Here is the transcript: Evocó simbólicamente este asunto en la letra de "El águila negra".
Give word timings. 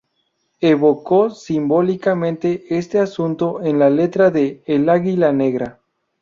Evocó 0.61 1.29
simbólicamente 1.29 2.63
este 2.75 2.97
asunto 2.97 3.61
en 3.61 3.77
la 3.77 3.91
letra 3.91 4.31
de 4.31 4.63
"El 4.65 4.89
águila 4.89 5.31
negra". 5.31 5.79